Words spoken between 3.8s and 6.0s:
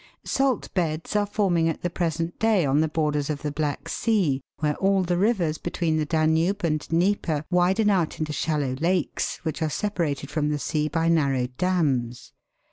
Sea, where all the rivers between